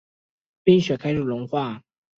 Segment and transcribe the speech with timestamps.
[0.63, 1.83] 冰雪开始融化